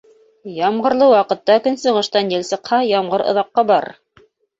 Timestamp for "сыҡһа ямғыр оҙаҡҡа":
2.47-3.65